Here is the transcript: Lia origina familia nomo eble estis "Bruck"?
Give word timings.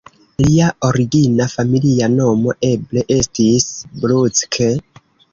Lia 0.43 0.67
origina 0.87 1.45
familia 1.51 2.07
nomo 2.13 2.55
eble 2.69 3.03
estis 3.17 3.67
"Bruck"? 3.99 4.59